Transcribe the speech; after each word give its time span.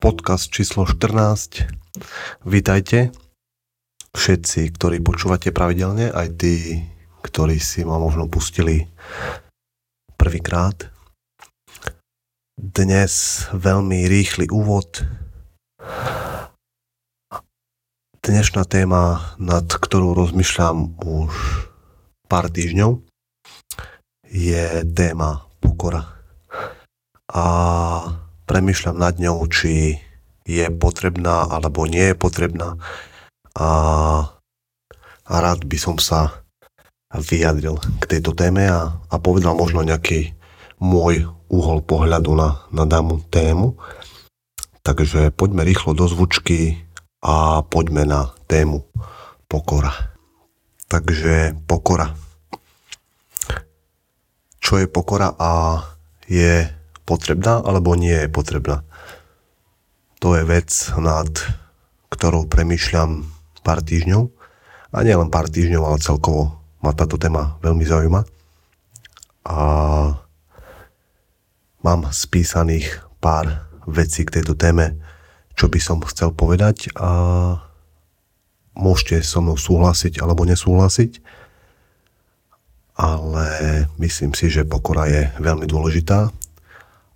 podcast 0.00 0.48
číslo 0.48 0.88
14. 0.88 1.68
Vítajte 2.48 3.12
všetci, 4.16 4.72
ktorí 4.72 5.04
počúvate 5.04 5.52
pravidelne, 5.52 6.08
aj 6.08 6.40
tí, 6.40 6.80
ktorí 7.20 7.60
si 7.60 7.84
ma 7.84 8.00
možno 8.00 8.24
pustili 8.24 8.88
prvýkrát. 10.16 10.88
Dnes 12.56 13.44
veľmi 13.52 14.08
rýchly 14.08 14.48
úvod. 14.48 15.04
Dnešná 18.24 18.64
téma, 18.64 19.36
nad 19.36 19.68
ktorou 19.68 20.16
rozmýšľam 20.16 20.96
už 20.96 21.32
pár 22.24 22.48
týždňov, 22.48 23.04
je 24.32 24.64
téma 24.96 25.44
pokora. 25.60 26.08
A 27.28 27.44
premyšľam 28.50 28.98
nad 28.98 29.14
ňou, 29.22 29.46
či 29.46 30.02
je 30.42 30.66
potrebná 30.74 31.46
alebo 31.46 31.86
nie 31.86 32.10
je 32.10 32.16
potrebná 32.18 32.74
a, 33.54 33.68
a 35.22 35.34
rád 35.38 35.62
by 35.62 35.78
som 35.78 35.96
sa 36.02 36.42
vyjadril 37.14 37.78
k 38.02 38.04
tejto 38.06 38.34
téme 38.34 38.66
a, 38.66 38.98
a 38.98 39.16
povedal 39.22 39.54
možno 39.54 39.86
nejaký 39.86 40.34
môj 40.82 41.30
uhol 41.50 41.82
pohľadu 41.82 42.34
na, 42.34 42.62
na 42.70 42.86
danú 42.86 43.22
tému. 43.30 43.74
Takže 44.86 45.34
poďme 45.34 45.66
rýchlo 45.66 45.92
do 45.92 46.06
zvučky 46.06 46.78
a 47.20 47.60
poďme 47.66 48.06
na 48.06 48.30
tému 48.46 48.86
pokora. 49.50 49.92
Takže 50.86 51.58
pokora. 51.66 52.14
Čo 54.62 54.78
je 54.78 54.86
pokora 54.86 55.34
a 55.36 55.82
je 56.30 56.79
potrebná 57.04 57.60
alebo 57.60 57.96
nie 57.96 58.26
je 58.26 58.28
potrebná. 58.30 58.84
To 60.20 60.36
je 60.36 60.44
vec, 60.44 60.70
nad 61.00 61.32
ktorou 62.12 62.44
premýšľam 62.50 63.24
pár 63.64 63.80
týždňov. 63.80 64.28
A 64.90 64.96
nie 65.06 65.14
len 65.14 65.30
pár 65.32 65.48
týždňov, 65.48 65.82
ale 65.86 66.02
celkovo 66.02 66.60
ma 66.82 66.92
táto 66.92 67.16
téma 67.16 67.56
veľmi 67.64 67.84
zaujíma. 67.86 68.20
A 69.48 69.58
mám 71.80 72.00
spísaných 72.12 73.00
pár 73.22 73.70
vecí 73.88 74.28
k 74.28 74.40
tejto 74.40 74.56
téme, 74.56 75.00
čo 75.56 75.68
by 75.68 75.80
som 75.80 76.04
chcel 76.04 76.32
povedať 76.32 76.92
a 76.96 77.10
môžete 78.76 79.20
so 79.20 79.44
mnou 79.44 79.56
súhlasiť 79.60 80.20
alebo 80.20 80.48
nesúhlasiť, 80.48 81.20
ale 83.00 83.48
myslím 83.96 84.32
si, 84.36 84.52
že 84.52 84.68
pokora 84.68 85.08
je 85.08 85.32
veľmi 85.40 85.64
dôležitá 85.64 86.32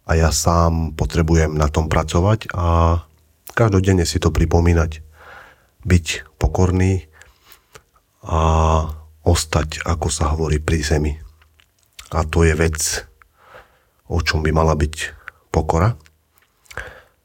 a 0.04 0.10
ja 0.16 0.28
sám 0.28 0.92
potrebujem 0.92 1.56
na 1.56 1.72
tom 1.72 1.88
pracovať 1.88 2.52
a 2.52 3.00
každodenne 3.56 4.04
si 4.04 4.20
to 4.20 4.28
pripomínať. 4.28 5.00
Byť 5.84 6.36
pokorný 6.40 7.08
a 8.24 8.40
ostať, 9.24 9.84
ako 9.84 10.08
sa 10.08 10.32
hovorí, 10.32 10.60
pri 10.60 10.80
zemi. 10.80 11.12
A 12.12 12.24
to 12.24 12.44
je 12.44 12.56
vec, 12.56 13.04
o 14.08 14.20
čom 14.20 14.44
by 14.44 14.52
mala 14.52 14.76
byť 14.76 14.94
pokora. 15.52 15.96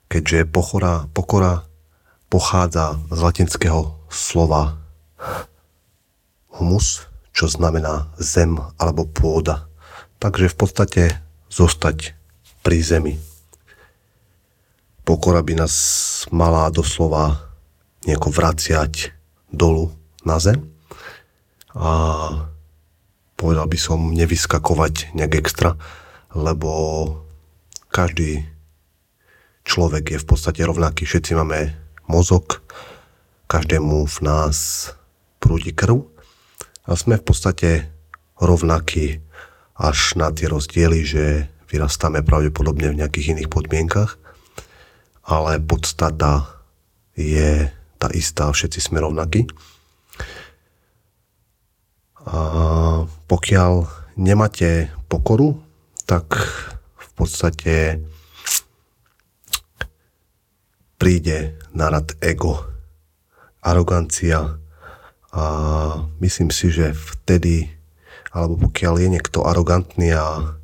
Keďže 0.09 0.49
pokora, 0.49 1.07
pokora 1.11 1.67
pochádza 2.31 2.99
z 3.11 3.19
latinského 3.19 3.99
slova 4.09 4.79
humus, 6.55 7.07
čo 7.31 7.47
znamená 7.47 8.11
zem 8.19 8.59
alebo 8.75 9.07
pôda. 9.07 9.69
Takže 10.19 10.51
v 10.51 10.55
podstate 10.55 11.03
zostať 11.47 12.18
pri 12.63 12.79
zemi. 12.83 13.13
Pokora 15.03 15.41
by 15.41 15.65
nás 15.65 15.75
mala 16.29 16.69
doslova 16.69 17.49
nejako 18.05 18.29
vraciať 18.29 19.11
dolu 19.49 19.89
na 20.21 20.37
zem 20.37 20.69
a 21.73 21.91
povedal 23.33 23.65
by 23.65 23.79
som 23.79 24.13
nevyskakovať 24.13 25.15
nejak 25.15 25.33
extra, 25.41 25.79
lebo 26.35 26.71
každý 27.89 28.45
človek 29.65 30.17
je 30.17 30.21
v 30.21 30.27
podstate 30.27 30.61
rovnaký. 30.61 31.09
Všetci 31.09 31.33
máme 31.33 31.73
mozog, 32.05 32.61
každému 33.49 34.05
v 34.05 34.17
nás 34.21 34.91
prúdi 35.41 35.73
krv 35.73 36.05
a 36.85 36.93
sme 36.93 37.17
v 37.17 37.25
podstate 37.25 37.69
rovnakí 38.37 39.21
až 39.79 40.19
na 40.19 40.29
tie 40.29 40.51
rozdiely, 40.51 40.99
že 41.01 41.25
vyrastáme 41.69 42.25
pravdepodobne 42.25 42.89
v 42.89 42.99
nejakých 43.05 43.37
iných 43.37 43.49
podmienkach, 43.49 44.17
ale 45.29 45.61
podstata 45.61 46.49
je 47.13 47.69
tá 48.01 48.09
istá, 48.15 48.49
všetci 48.49 48.79
sme 48.81 49.05
rovnakí. 49.05 49.45
A 52.25 53.05
pokiaľ 53.29 53.85
nemáte 54.17 54.89
pokoru, 55.07 55.61
tak 56.09 56.33
v 56.97 57.09
podstate 57.13 58.01
príde 60.99 61.55
na 61.71 61.93
rad 61.93 62.17
ego, 62.19 62.65
arogancia 63.61 64.57
a 65.29 65.43
myslím 66.19 66.49
si, 66.49 66.73
že 66.73 66.91
vtedy, 66.91 67.69
alebo 68.33 68.67
pokiaľ 68.67 68.93
je 68.99 69.07
niekto 69.13 69.45
arogantný 69.45 70.11
a 70.17 70.58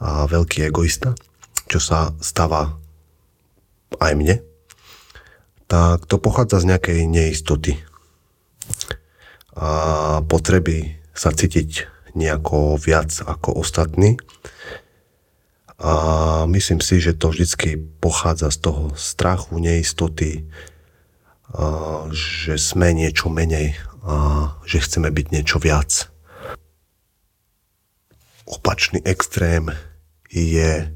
a 0.00 0.28
veľký 0.28 0.68
egoista, 0.68 1.16
čo 1.66 1.80
sa 1.80 2.12
stáva 2.20 2.76
aj 3.96 4.12
mne, 4.12 4.36
tak 5.66 6.06
to 6.06 6.20
pochádza 6.20 6.62
z 6.62 6.68
nejakej 6.74 6.98
neistoty 7.10 7.80
a 9.56 10.20
potreby 10.28 11.00
sa 11.16 11.32
cítiť 11.32 11.88
nejako 12.12 12.76
viac 12.76 13.08
ako 13.24 13.64
ostatní. 13.64 14.20
A 15.76 16.44
myslím 16.48 16.80
si, 16.80 17.00
že 17.00 17.12
to 17.12 17.32
vždycky 17.32 17.76
pochádza 17.76 18.48
z 18.52 18.58
toho 18.68 18.84
strachu, 18.96 19.60
neistoty, 19.60 20.48
a 21.52 22.08
že 22.12 22.56
sme 22.60 22.92
niečo 22.92 23.28
menej 23.28 23.76
a 24.04 24.50
že 24.64 24.80
chceme 24.80 25.08
byť 25.12 25.26
niečo 25.32 25.56
viac 25.60 26.08
opačný 28.46 29.02
extrém 29.02 29.74
je, 30.30 30.90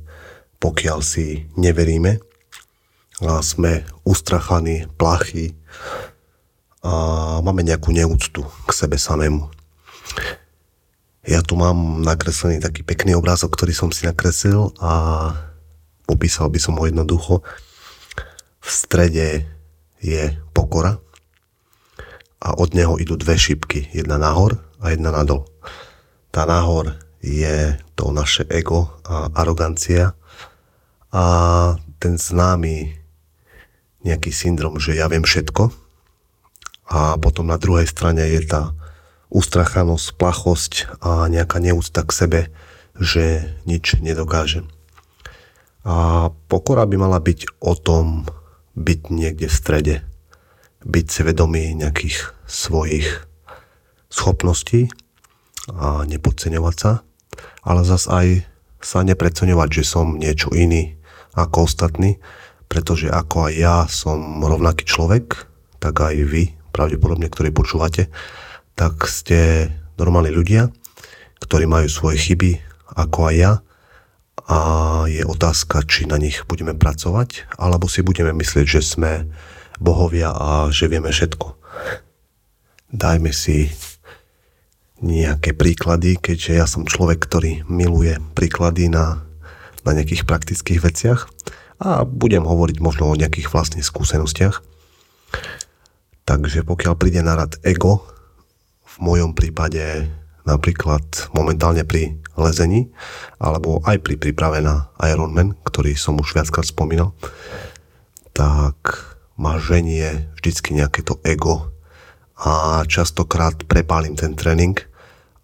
pokiaľ 0.61 0.99
si 1.01 1.49
neveríme 1.57 2.21
a 3.21 3.45
sme 3.45 3.85
ustrachaní, 4.05 4.89
plachy 4.97 5.53
a 6.81 7.39
máme 7.45 7.61
nejakú 7.61 7.93
neúctu 7.93 8.41
k 8.65 8.71
sebe 8.73 8.97
samému. 8.97 9.53
Ja 11.29 11.45
tu 11.45 11.53
mám 11.53 12.01
nakreslený 12.01 12.65
taký 12.65 12.81
pekný 12.81 13.13
obrázok, 13.13 13.53
ktorý 13.53 13.77
som 13.77 13.93
si 13.93 14.09
nakreslil 14.09 14.73
a 14.81 14.93
popísal 16.09 16.49
by 16.49 16.57
som 16.57 16.81
ho 16.81 16.89
jednoducho. 16.89 17.45
V 18.61 18.69
strede 18.69 19.45
je 20.01 20.33
pokora 20.57 20.97
a 22.41 22.57
od 22.57 22.73
neho 22.73 22.97
idú 22.97 23.21
dve 23.21 23.37
šipky, 23.37 23.93
jedna 23.93 24.17
nahor 24.17 24.57
a 24.81 24.97
jedna 24.97 25.12
nadol. 25.12 25.45
Tá 26.33 26.49
nahor 26.49 26.97
je 27.21 27.77
to 28.00 28.09
naše 28.09 28.49
ego 28.49 28.88
a 29.05 29.28
arogancia. 29.37 30.16
A 31.12 31.25
ten 32.00 32.16
známy 32.16 32.97
nejaký 34.00 34.33
syndrom, 34.33 34.81
že 34.81 34.97
ja 34.97 35.05
viem 35.12 35.21
všetko. 35.21 35.69
A 36.88 37.21
potom 37.21 37.53
na 37.53 37.61
druhej 37.61 37.84
strane 37.84 38.25
je 38.25 38.41
tá 38.49 38.72
ustrachanosť, 39.28 40.16
plachosť 40.16 40.72
a 41.05 41.28
nejaká 41.28 41.61
neúcta 41.61 42.00
k 42.03 42.11
sebe, 42.11 42.41
že 42.97 43.53
nič 43.69 44.00
nedokážem. 44.00 44.65
A 45.84 46.28
pokora 46.49 46.88
by 46.88 46.97
mala 46.97 47.21
byť 47.21 47.61
o 47.61 47.77
tom 47.77 48.25
byť 48.81 49.00
niekde 49.12 49.47
v 49.47 49.55
strede, 49.55 49.97
byť 50.88 51.06
svedomý 51.12 51.76
nejakých 51.76 52.32
svojich 52.49 53.29
schopností 54.08 54.88
a 55.69 56.08
nepodceňovať 56.08 56.76
sa 56.81 57.05
ale 57.65 57.85
zas 57.85 58.09
aj 58.09 58.45
sa 58.81 59.05
nepreceňovať, 59.05 59.69
že 59.81 59.85
som 59.85 60.17
niečo 60.17 60.53
iný 60.57 60.97
ako 61.37 61.69
ostatní, 61.69 62.19
pretože 62.71 63.11
ako 63.11 63.51
aj 63.51 63.53
ja 63.55 63.77
som 63.91 64.41
rovnaký 64.41 64.87
človek, 64.87 65.47
tak 65.83 66.01
aj 66.01 66.17
vy, 66.25 66.55
pravdepodobne, 66.71 67.29
ktorí 67.29 67.51
počúvate, 67.53 68.09
tak 68.79 69.05
ste 69.11 69.69
normálni 70.01 70.33
ľudia, 70.33 70.73
ktorí 71.45 71.69
majú 71.69 71.89
svoje 71.91 72.17
chyby, 72.21 72.62
ako 72.97 73.33
aj 73.33 73.35
ja, 73.37 73.53
a 74.51 74.59
je 75.07 75.23
otázka, 75.23 75.87
či 75.87 76.11
na 76.11 76.19
nich 76.19 76.43
budeme 76.49 76.75
pracovať, 76.75 77.55
alebo 77.55 77.87
si 77.87 78.03
budeme 78.03 78.35
myslieť, 78.35 78.67
že 78.67 78.83
sme 78.83 79.31
bohovia 79.79 80.35
a 80.35 80.49
že 80.75 80.91
vieme 80.91 81.15
všetko. 81.15 81.55
Dajme 82.91 83.31
si 83.31 83.71
nejaké 85.00 85.56
príklady, 85.56 86.20
keďže 86.20 86.52
ja 86.52 86.67
som 86.69 86.85
človek, 86.85 87.25
ktorý 87.25 87.64
miluje 87.67 88.20
príklady 88.37 88.93
na, 88.93 89.25
na 89.85 89.97
nejakých 89.97 90.29
praktických 90.29 90.81
veciach. 90.85 91.20
a 91.81 92.05
budem 92.05 92.44
hovoriť 92.44 92.76
možno 92.85 93.08
o 93.08 93.17
nejakých 93.17 93.49
vlastných 93.49 93.88
skúsenostiach. 93.88 94.61
Takže 96.29 96.61
pokiaľ 96.69 96.94
príde 97.00 97.25
na 97.25 97.41
rad 97.41 97.56
ego, 97.64 98.05
v 98.85 98.97
mojom 99.00 99.32
prípade 99.32 100.05
napríklad 100.44 101.02
momentálne 101.32 101.88
pri 101.88 102.20
lezení, 102.37 102.93
alebo 103.41 103.81
aj 103.88 103.97
pri 104.05 104.20
príprave 104.20 104.61
na 104.61 104.93
Ironman, 105.00 105.56
ktorý 105.64 105.97
som 105.97 106.20
už 106.20 106.37
viackrát 106.37 106.69
spomínal, 106.69 107.17
tak 108.37 108.76
ma 109.41 109.56
ženie 109.56 110.29
vždycky 110.37 110.76
nejaké 110.76 111.00
to 111.00 111.17
ego 111.25 111.73
a 112.37 112.85
častokrát 112.85 113.56
prepálim 113.64 114.17
ten 114.17 114.37
tréning 114.37 114.89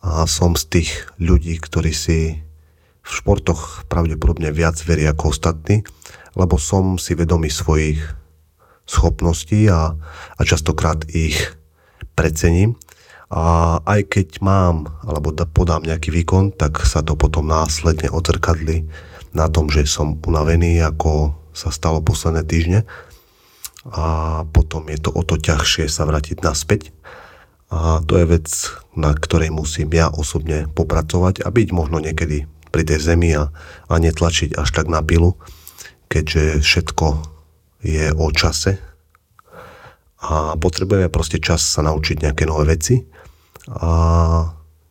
a 0.06 0.22
som 0.30 0.54
z 0.54 0.64
tých 0.70 0.90
ľudí, 1.18 1.58
ktorí 1.58 1.90
si 1.90 2.38
v 3.02 3.10
športoch 3.10 3.90
pravdepodobne 3.90 4.54
viac 4.54 4.78
verí 4.86 5.02
ako 5.02 5.34
ostatní, 5.34 5.82
lebo 6.38 6.62
som 6.62 6.94
si 6.94 7.18
vedomý 7.18 7.50
svojich 7.50 7.98
schopností 8.86 9.66
a, 9.66 9.98
a 10.38 10.40
častokrát 10.46 11.02
ich 11.10 11.58
precením. 12.14 12.78
A 13.26 13.78
aj 13.82 14.06
keď 14.06 14.28
mám 14.38 14.86
alebo 15.02 15.34
podám 15.34 15.82
nejaký 15.82 16.14
výkon, 16.14 16.54
tak 16.54 16.86
sa 16.86 17.02
to 17.02 17.18
potom 17.18 17.50
následne 17.50 18.06
odzrkadli 18.06 18.86
na 19.34 19.50
tom, 19.50 19.66
že 19.66 19.90
som 19.90 20.14
unavený, 20.14 20.78
ako 20.86 21.34
sa 21.50 21.74
stalo 21.74 21.98
posledné 21.98 22.46
týždne. 22.46 22.80
A 23.90 24.42
potom 24.54 24.86
je 24.86 24.98
to 25.02 25.10
o 25.10 25.26
to 25.26 25.34
ťažšie 25.38 25.90
sa 25.90 26.06
vrátiť 26.06 26.46
naspäť. 26.46 26.94
A 27.70 27.98
to 28.06 28.18
je 28.20 28.26
vec, 28.30 28.46
na 28.94 29.10
ktorej 29.10 29.50
musím 29.50 29.90
ja 29.90 30.06
osobne 30.10 30.70
popracovať 30.70 31.42
a 31.42 31.50
byť 31.50 31.68
možno 31.74 31.98
niekedy 31.98 32.46
pri 32.70 32.82
tej 32.86 33.02
zemi 33.02 33.34
a, 33.34 33.50
a 33.90 33.94
netlačiť 33.98 34.54
až 34.54 34.68
tak 34.70 34.86
na 34.86 35.02
pilu, 35.02 35.34
keďže 36.06 36.62
všetko 36.62 37.06
je 37.82 38.14
o 38.14 38.28
čase 38.30 38.78
a 40.26 40.56
potrebujeme 40.58 41.12
proste 41.12 41.38
čas 41.38 41.62
sa 41.62 41.86
naučiť 41.86 42.24
nejaké 42.24 42.48
nové 42.48 42.74
veci 42.74 43.04
a 43.68 43.90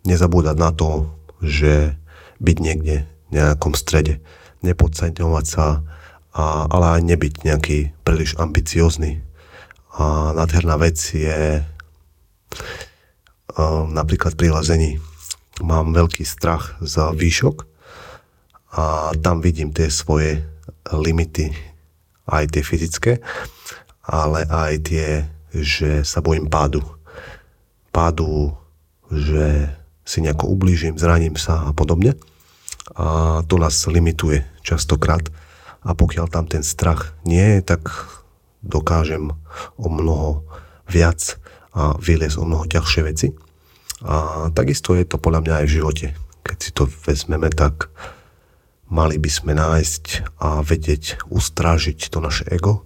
nezabúdať 0.05 0.55
na 0.55 0.71
to, 0.71 1.11
že 1.41 1.97
byť 2.39 2.57
niekde 2.61 2.95
v 3.03 3.29
nejakom 3.33 3.73
strede, 3.73 4.21
nepodceňovať 4.61 5.45
sa, 5.45 5.81
a, 6.35 6.69
ale 6.69 6.99
aj 6.99 7.01
nebyť 7.03 7.33
nejaký 7.41 7.77
príliš 8.05 8.37
ambiciózny. 8.37 9.23
A 9.95 10.35
nádherná 10.35 10.75
vec 10.77 10.99
je 10.99 11.63
napríklad 13.89 14.35
pri 14.35 14.51
lazení. 14.51 14.99
Mám 15.63 15.95
veľký 15.95 16.27
strach 16.27 16.75
za 16.83 17.15
výšok 17.15 17.63
a 18.75 19.15
tam 19.23 19.39
vidím 19.39 19.71
tie 19.71 19.87
svoje 19.87 20.43
limity, 20.91 21.55
aj 22.27 22.51
tie 22.51 22.63
fyzické, 22.65 23.11
ale 24.03 24.43
aj 24.45 24.73
tie, 24.83 25.07
že 25.55 26.03
sa 26.03 26.19
bojím 26.19 26.51
pádu. 26.51 26.83
Pádu, 27.95 28.51
že 29.07 29.71
si 30.03 30.19
nejako 30.19 30.51
ublížim, 30.51 30.99
zraním 30.99 31.39
sa 31.39 31.65
a 31.65 31.71
podobne. 31.71 32.19
A 32.93 33.41
to 33.47 33.57
nás 33.57 33.87
limituje 33.87 34.45
častokrát. 34.61 35.23
A 35.85 35.95
pokiaľ 35.95 36.27
tam 36.29 36.45
ten 36.45 36.61
strach 36.61 37.15
nie 37.23 37.57
je, 37.57 37.59
tak 37.63 37.87
dokážem 38.61 39.31
o 39.77 39.87
mnoho 39.87 40.43
viac 40.89 41.39
a 41.75 41.99
vyliesť 41.99 42.39
o 42.39 42.47
mnoho 42.47 42.65
ťažšie 42.65 43.01
veci. 43.03 43.27
A 44.07 44.47
takisto 44.55 44.95
je 44.95 45.03
to 45.03 45.19
podľa 45.19 45.43
mňa 45.43 45.53
aj 45.61 45.65
v 45.67 45.75
živote. 45.75 46.07
Keď 46.45 46.57
si 46.57 46.71
to 46.71 46.87
vezmeme, 46.87 47.51
tak 47.51 47.91
Mali 48.85 49.17
by 49.17 49.29
sme 49.33 49.57
nájsť 49.57 50.37
a 50.37 50.61
vedieť 50.61 51.25
ustrážiť 51.33 52.05
to 52.13 52.21
naše 52.21 52.45
ego, 52.53 52.85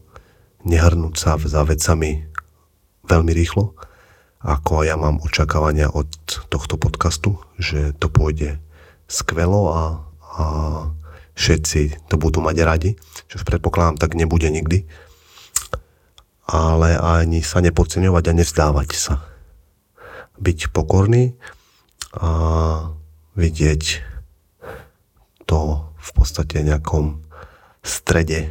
nehrnúť 0.63 1.15
sa 1.19 1.35
za 1.35 1.67
vecami 1.67 2.23
veľmi 3.03 3.31
rýchlo, 3.35 3.75
ako 4.39 4.87
ja 4.87 4.95
mám 4.95 5.19
očakávania 5.19 5.91
od 5.91 6.07
tohto 6.47 6.79
podcastu, 6.79 7.43
že 7.59 7.91
to 7.99 8.07
pôjde 8.07 8.63
skvelo 9.11 9.61
a, 9.75 9.81
a 10.39 10.43
všetci 11.35 12.07
to 12.07 12.15
budú 12.15 12.39
mať 12.39 12.57
radi, 12.63 12.91
čo 13.27 13.43
predpokladám 13.43 13.99
tak 13.99 14.15
nebude 14.15 14.47
nikdy, 14.47 14.87
ale 16.49 16.97
ani 16.97 17.45
sa 17.45 17.61
nepodceňovať 17.61 18.23
a 18.25 18.37
nevzdávať 18.41 18.89
sa. 18.97 19.21
Byť 20.41 20.73
pokorný 20.73 21.37
a 22.17 22.31
vidieť 23.37 23.83
to 25.45 25.59
v 25.93 26.09
podstate 26.17 26.65
nejakom 26.65 27.21
strede, 27.85 28.49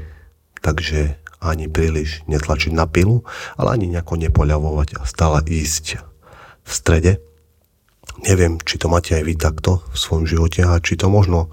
takže 0.63 1.19
ani 1.43 1.67
príliš 1.67 2.23
netlačiť 2.31 2.71
na 2.75 2.87
pilu, 2.87 3.27
ale 3.59 3.79
ani 3.79 3.91
nejako 3.91 4.19
nepoľavovať 4.19 4.99
a 4.99 5.03
stále 5.07 5.43
ísť 5.47 6.03
v 6.63 6.71
strede. 6.71 7.13
Neviem, 8.27 8.59
či 8.63 8.79
to 8.79 8.91
máte 8.91 9.15
aj 9.15 9.23
vy 9.27 9.35
takto 9.39 9.83
v 9.95 9.97
svojom 9.99 10.27
živote 10.27 10.67
a 10.67 10.79
či 10.83 10.99
to 10.99 11.07
možno 11.07 11.51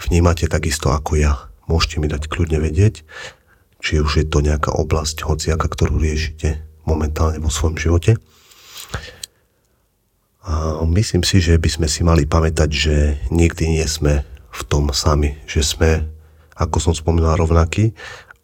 vnímate 0.00 0.48
takisto 0.48 0.92
ako 0.92 1.20
ja. 1.20 1.48
Môžete 1.68 2.00
mi 2.00 2.08
dať 2.08 2.32
kľudne 2.32 2.58
vedieť, 2.64 3.04
či 3.80 4.00
už 4.00 4.12
je 4.20 4.26
to 4.28 4.44
nejaká 4.44 4.72
oblasť 4.76 5.24
hociaka, 5.24 5.66
ktorú 5.66 5.96
riešite 5.96 6.60
momentálne 6.84 7.40
vo 7.40 7.48
svojom 7.48 7.76
živote. 7.80 8.20
A 10.40 10.80
myslím 10.84 11.20
si, 11.20 11.40
že 11.40 11.60
by 11.60 11.68
sme 11.68 11.88
si 11.88 12.00
mali 12.00 12.24
pamätať, 12.24 12.70
že 12.72 12.96
nikdy 13.28 13.80
nie 13.80 13.86
sme 13.88 14.24
v 14.50 14.62
tom 14.66 14.88
sami, 14.90 15.36
že 15.44 15.60
sme, 15.60 16.04
ako 16.56 16.76
som 16.80 16.94
spomínal, 16.96 17.36
rovnakí. 17.36 17.92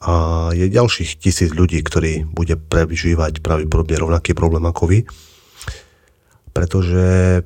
A 0.05 0.49
je 0.53 0.69
ďalších 0.69 1.19
tisíc 1.19 1.51
ľudí, 1.57 1.81
ktorí 1.81 2.29
bude 2.29 2.55
prežívať 2.61 3.41
pravdepodobne 3.41 3.97
rovnaký 3.97 4.37
problém 4.37 4.63
ako 4.69 4.93
vy, 4.93 4.99
pretože 6.53 7.41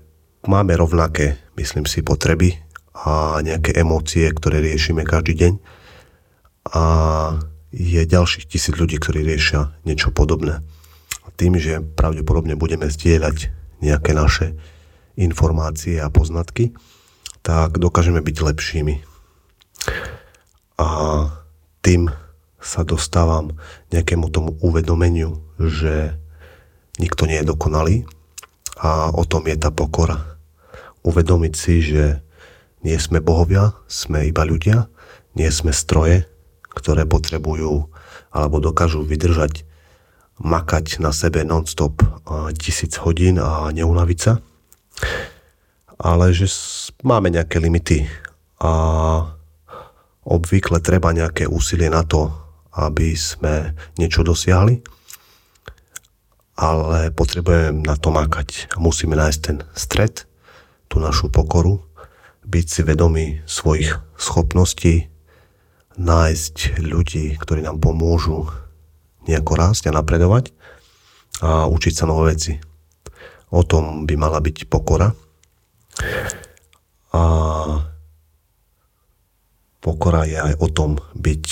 máme 0.44 0.75
rovnaké, 0.75 1.38
myslím 1.54 1.86
si, 1.86 2.02
potreby 2.02 2.58
a 2.93 3.38
nejaké 3.40 3.78
emócie, 3.78 4.26
ktoré 4.28 4.60
riešime 4.60 5.06
každý 5.06 5.38
deň. 5.46 5.52
A 6.75 6.82
je 7.70 8.02
ďalších 8.02 8.50
tisíc 8.50 8.75
ľudí, 8.75 8.99
ktorí 8.99 9.22
riešia 9.22 9.75
niečo 9.87 10.11
podobné. 10.11 10.62
Tým, 11.38 11.56
že 11.56 11.81
pravdepodobne 11.81 12.58
budeme 12.58 12.90
zdieľať 12.90 13.49
nejaké 13.81 14.12
naše 14.12 14.58
informácie 15.17 15.96
a 16.02 16.12
poznatky, 16.12 16.76
tak 17.40 17.81
dokážeme 17.81 18.20
byť 18.20 18.37
lepšími. 18.37 18.94
A 20.76 20.88
tým 21.81 22.12
sa 22.61 22.84
dostávam 22.84 23.56
nejakému 23.88 24.28
tomu 24.28 24.52
uvedomeniu, 24.61 25.41
že 25.56 26.12
nikto 27.00 27.24
nie 27.24 27.41
je 27.41 27.48
dokonalý 27.48 27.96
a 28.77 29.08
o 29.17 29.24
tom 29.24 29.48
je 29.48 29.56
tá 29.56 29.72
pokora. 29.72 30.36
Uvedomiť 31.00 31.55
si, 31.56 31.81
že 31.81 32.20
nie 32.84 32.96
sme 33.00 33.24
bohovia, 33.24 33.72
sme 33.89 34.29
iba 34.29 34.44
ľudia, 34.44 34.93
nie 35.32 35.48
sme 35.48 35.72
stroje, 35.72 36.29
ktoré 36.81 37.05
potrebujú 37.05 37.93
alebo 38.32 38.56
dokážu 38.65 39.05
vydržať 39.05 39.69
makať 40.41 41.05
na 41.05 41.13
sebe 41.13 41.44
non-stop 41.44 42.01
tisíc 42.56 42.96
hodín 42.96 43.37
a 43.37 43.69
neunaviť 43.69 44.19
sa 44.19 44.41
ale 46.01 46.32
že 46.32 46.49
máme 47.05 47.29
nejaké 47.29 47.60
limity 47.60 48.08
a 48.60 48.72
obvykle 50.25 50.81
treba 50.81 51.13
nejaké 51.13 51.44
úsilie 51.44 51.93
na 51.93 52.05
to, 52.08 52.32
aby 52.72 53.13
sme 53.13 53.77
niečo 54.01 54.25
dosiahli, 54.25 54.81
ale 56.56 57.13
potrebujeme 57.13 57.84
na 57.84 57.96
to 57.96 58.13
makať. 58.13 58.72
Musíme 58.81 59.17
nájsť 59.17 59.41
ten 59.44 59.65
stred, 59.77 60.25
tú 60.89 61.01
našu 61.01 61.29
pokoru, 61.29 61.84
byť 62.49 62.67
si 62.67 62.81
vedomí 62.84 63.27
svojich 63.44 63.96
schopností, 64.17 65.09
nájsť 65.99 66.82
ľudí, 66.85 67.35
ktorí 67.41 67.67
nám 67.67 67.82
pomôžu 67.82 68.47
nejako 69.27 69.53
rásť 69.59 69.91
a 69.91 69.97
napredovať 69.97 70.55
a 71.43 71.67
učiť 71.67 71.94
sa 71.94 72.05
nové 72.06 72.37
veci. 72.37 72.59
O 73.51 73.67
tom 73.67 74.06
by 74.06 74.15
mala 74.15 74.39
byť 74.39 74.70
pokora 74.70 75.11
a 77.11 77.23
pokora 79.82 80.23
je 80.31 80.39
aj 80.39 80.55
o 80.63 80.69
tom 80.70 81.03
byť 81.19 81.47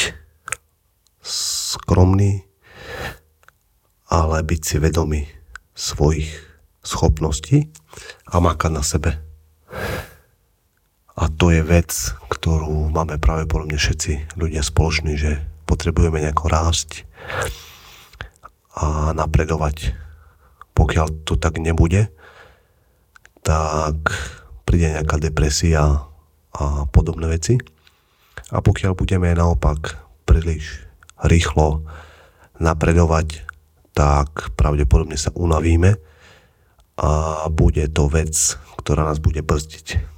skromný, 1.25 2.47
ale 4.09 4.37
byť 4.47 4.61
si 4.62 4.76
vedomý 4.78 5.26
svojich 5.75 6.30
schopností 6.87 7.68
a 8.30 8.38
makať 8.38 8.71
na 8.73 8.83
sebe. 8.87 9.27
To 11.38 11.54
je 11.54 11.62
vec, 11.62 11.95
ktorú 12.26 12.90
máme 12.90 13.14
mňa 13.71 13.78
všetci 13.78 14.35
ľudia 14.35 14.66
spoloční, 14.66 15.14
že 15.14 15.38
potrebujeme 15.71 16.18
nejako 16.18 16.50
rásť 16.50 17.07
a 18.75 19.14
napredovať. 19.14 19.95
Pokiaľ 20.75 21.07
to 21.23 21.38
tak 21.38 21.62
nebude, 21.62 22.11
tak 23.47 23.97
príde 24.66 24.99
nejaká 24.99 25.23
depresia 25.23 26.11
a 26.59 26.85
podobné 26.90 27.30
veci. 27.30 27.54
A 28.50 28.59
pokiaľ 28.59 28.99
budeme 28.99 29.30
naopak 29.30 29.95
príliš 30.26 30.90
rýchlo 31.23 31.87
napredovať, 32.59 33.47
tak 33.95 34.54
pravdepodobne 34.59 35.14
sa 35.14 35.30
unavíme 35.38 36.02
a 36.99 37.11
bude 37.47 37.87
to 37.95 38.11
vec, 38.11 38.35
ktorá 38.83 39.07
nás 39.07 39.23
bude 39.23 39.38
brzdiť. 39.47 40.17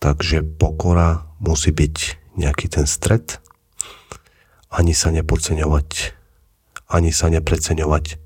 Takže 0.00 0.42
pokora 0.56 1.28
musí 1.40 1.72
byť 1.76 1.96
nejaký 2.40 2.72
ten 2.72 2.88
stred, 2.88 3.36
ani 4.70 4.94
sa 4.94 5.12
nepodceňovať, 5.12 6.16
ani 6.88 7.10
sa 7.10 7.28
nepreceňovať, 7.28 8.16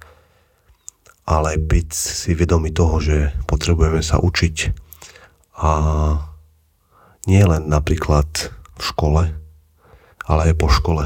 ale 1.24 1.56
byť 1.56 1.88
si 1.90 2.30
vedomý 2.36 2.70
toho, 2.70 3.00
že 3.00 3.32
potrebujeme 3.48 4.04
sa 4.04 4.20
učiť 4.20 4.56
a 5.56 5.70
nie 7.24 7.42
len 7.42 7.64
napríklad 7.72 8.28
v 8.76 8.82
škole, 8.82 9.22
ale 10.28 10.40
aj 10.52 10.54
po 10.60 10.68
škole. 10.68 11.04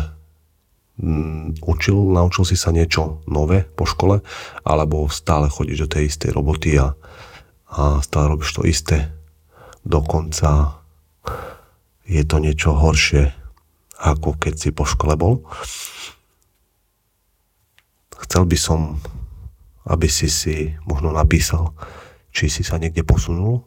Mm, 0.98 1.62
učil, 1.62 1.94
naučil 1.94 2.42
si 2.42 2.58
sa 2.58 2.74
niečo 2.74 3.22
nové 3.30 3.62
po 3.62 3.86
škole, 3.86 4.18
alebo 4.66 5.06
stále 5.06 5.46
chodíš 5.46 5.86
do 5.86 5.88
tej 5.94 6.10
istej 6.10 6.34
roboty 6.34 6.74
a, 6.74 6.98
a 7.72 8.00
stále 8.00 8.32
robíš 8.32 8.56
to 8.56 8.62
isté. 8.64 9.12
Dokonca 9.84 10.80
je 12.08 12.22
to 12.25 12.37
niečo 12.40 12.72
horšie, 12.72 13.32
ako 14.00 14.37
keď 14.40 14.54
si 14.56 14.70
po 14.72 14.88
škole 14.88 15.16
bol. 15.16 15.44
Chcel 18.18 18.44
by 18.44 18.58
som 18.58 18.80
aby 19.88 20.06
si 20.06 20.28
si 20.28 20.76
možno 20.84 21.10
napísal, 21.10 21.72
či 22.28 22.52
si 22.52 22.60
sa 22.60 22.76
niekde 22.76 23.02
posunul 23.02 23.64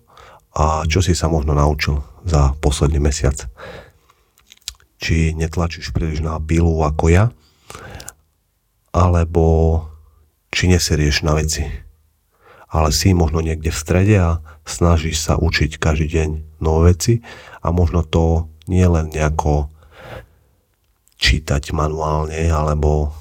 a 0.54 0.86
čo 0.86 1.02
si 1.02 1.18
sa 1.18 1.28
možno 1.28 1.58
naučil 1.58 2.06
za 2.22 2.54
posledný 2.62 3.02
mesiac. 3.02 3.50
Či 5.02 5.34
netlačíš 5.34 5.90
príliš 5.90 6.22
na 6.22 6.38
pilu 6.38 6.86
ako 6.86 7.10
ja, 7.10 7.26
alebo 8.94 9.46
či 10.54 10.70
neserieš 10.70 11.26
na 11.26 11.34
veci. 11.34 11.66
Ale 12.72 12.96
si 12.96 13.12
možno 13.12 13.44
niekde 13.44 13.68
v 13.68 13.82
strede 13.84 14.16
a 14.16 14.40
snažíš 14.64 15.20
sa 15.20 15.36
učiť 15.36 15.76
každý 15.76 16.08
deň 16.08 16.30
nové 16.64 16.96
veci 16.96 17.20
a 17.60 17.76
možno 17.76 18.08
to 18.08 18.48
nie 18.72 18.88
len 18.88 19.12
nejako 19.12 19.68
čítať 21.20 21.76
manuálne 21.76 22.48
alebo, 22.48 23.12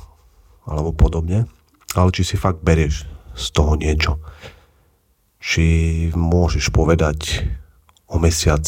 alebo 0.64 0.94
podobne, 0.94 1.50
ale 1.98 2.14
či 2.14 2.22
si 2.22 2.36
fakt 2.38 2.62
berieš 2.62 3.04
z 3.34 3.46
toho 3.50 3.74
niečo. 3.74 4.22
Či 5.42 5.64
môžeš 6.14 6.70
povedať 6.70 7.44
o 8.06 8.22
mesiac, 8.22 8.64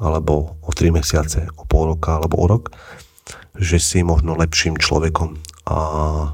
alebo 0.00 0.58
o 0.62 0.70
tri 0.74 0.90
mesiace, 0.90 1.46
o 1.54 1.62
pol 1.68 1.94
roka, 1.94 2.18
alebo 2.18 2.40
o 2.42 2.46
rok, 2.46 2.74
že 3.58 3.78
si 3.78 4.00
možno 4.02 4.34
lepším 4.34 4.80
človekom 4.80 5.38
a 5.68 5.76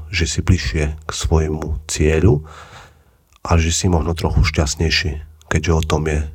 že 0.09 0.25
si 0.25 0.39
bližšie 0.41 0.97
k 1.05 1.09
svojmu 1.11 1.85
cieľu 1.85 2.47
a 3.43 3.55
že 3.55 3.71
si 3.71 3.87
možno 3.87 4.15
trochu 4.15 4.43
šťastnejší, 4.43 5.11
keďže 5.47 5.71
o 5.71 5.81
tom 5.81 6.07
je 6.07 6.27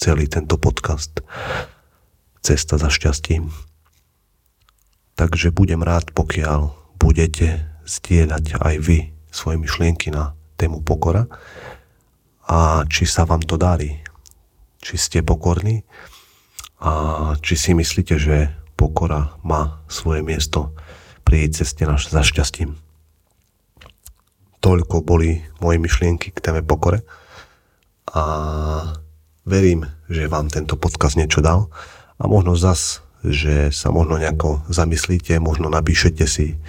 celý 0.00 0.28
tento 0.28 0.56
podcast 0.56 1.20
Cesta 2.40 2.80
za 2.80 2.88
šťastím. 2.88 3.52
Takže 5.12 5.52
budem 5.52 5.84
rád, 5.84 6.16
pokiaľ 6.16 6.72
budete 6.96 7.68
zdieľať 7.84 8.56
aj 8.56 8.74
vy 8.80 9.12
svoje 9.28 9.60
myšlienky 9.60 10.08
na 10.08 10.32
tému 10.56 10.80
pokora 10.80 11.28
a 12.48 12.88
či 12.88 13.04
sa 13.04 13.28
vám 13.28 13.44
to 13.44 13.60
darí. 13.60 14.00
Či 14.80 14.94
ste 14.96 15.18
pokorní 15.20 15.84
a 16.80 16.92
či 17.44 17.54
si 17.60 17.76
myslíte, 17.76 18.16
že 18.16 18.56
pokora 18.80 19.36
má 19.44 19.84
svoje 19.92 20.24
miesto 20.24 20.72
pri 21.28 21.52
ceste 21.52 21.84
naš 21.84 22.08
za 22.08 22.24
šťastím. 22.24 22.89
Toľko 24.60 25.00
boli 25.00 25.40
moje 25.64 25.80
myšlienky 25.80 26.36
k 26.36 26.42
téme 26.44 26.60
pokore. 26.60 27.00
A 28.12 28.22
verím, 29.48 29.88
že 30.12 30.28
vám 30.28 30.52
tento 30.52 30.76
podcast 30.76 31.16
niečo 31.16 31.40
dal. 31.40 31.72
A 32.20 32.28
možno 32.28 32.52
zas, 32.60 33.00
že 33.24 33.72
sa 33.72 33.88
možno 33.88 34.20
nejako 34.20 34.60
zamyslíte, 34.68 35.40
možno 35.40 35.72
napíšete 35.72 36.28
si, 36.28 36.60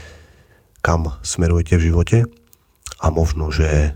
kam 0.80 1.12
smerujete 1.20 1.76
v 1.76 1.86
živote. 1.92 2.18
A 3.04 3.12
možno, 3.12 3.52
že 3.52 3.92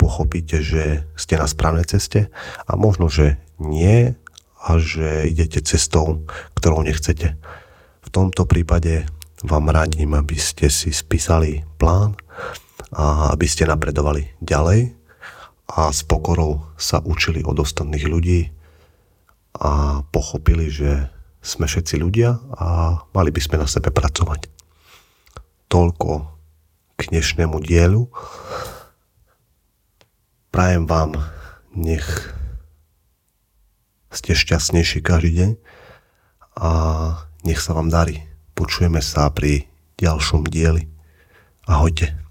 pochopíte, 0.00 0.64
že 0.64 1.04
ste 1.12 1.36
na 1.36 1.44
správnej 1.44 1.84
ceste. 1.84 2.32
A 2.64 2.80
možno, 2.80 3.12
že 3.12 3.36
nie 3.60 4.16
a 4.62 4.78
že 4.78 5.28
idete 5.28 5.60
cestou, 5.60 6.24
ktorou 6.56 6.80
nechcete. 6.80 7.36
V 8.02 8.08
tomto 8.08 8.48
prípade 8.48 9.04
vám 9.42 9.68
radím, 9.74 10.14
aby 10.14 10.38
ste 10.38 10.70
si 10.70 10.94
spísali 10.94 11.66
plán 11.76 12.14
a 12.92 13.32
aby 13.32 13.48
ste 13.48 13.64
napredovali 13.64 14.36
ďalej 14.44 14.92
a 15.72 15.88
s 15.88 16.04
pokorou 16.04 16.68
sa 16.76 17.00
učili 17.00 17.40
od 17.40 17.56
ostatných 17.56 18.04
ľudí 18.04 18.52
a 19.56 20.04
pochopili, 20.12 20.68
že 20.68 21.08
sme 21.42 21.66
všetci 21.66 21.98
ľudia 21.98 22.38
a 22.54 23.00
mali 23.16 23.32
by 23.32 23.40
sme 23.40 23.56
na 23.58 23.66
sebe 23.66 23.88
pracovať. 23.88 24.46
Toľko 25.72 26.28
k 27.00 27.00
dnešnému 27.10 27.56
dielu. 27.64 28.06
Prajem 30.52 30.84
vám, 30.84 31.16
nech 31.72 32.04
ste 34.12 34.36
šťastnejší 34.36 35.00
každý 35.00 35.30
deň 35.32 35.50
a 36.60 36.70
nech 37.48 37.58
sa 37.58 37.72
vám 37.72 37.88
darí. 37.88 38.28
Počujeme 38.52 39.00
sa 39.00 39.32
pri 39.32 39.66
ďalšom 39.96 40.44
dieli. 40.46 40.86
Ahojte. 41.64 42.21